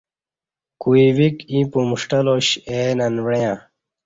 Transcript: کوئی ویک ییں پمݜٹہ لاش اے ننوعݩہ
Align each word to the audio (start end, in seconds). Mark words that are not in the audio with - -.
کوئی 0.81 1.05
ویک 1.17 1.37
ییں 1.51 1.65
پمݜٹہ 1.71 2.19
لاش 2.25 2.47
اے 2.69 2.79
ننوعݩہ 2.97 3.53